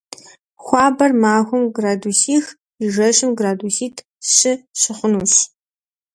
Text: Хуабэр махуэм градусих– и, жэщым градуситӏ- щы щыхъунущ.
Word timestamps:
Хуабэр 0.63 1.11
махуэм 1.23 1.63
градусих– 1.77 2.45
и, 2.83 2.85
жэщым 2.93 3.31
градуситӏ- 3.39 4.05
щы 4.33 4.53
щыхъунущ. 4.79 5.33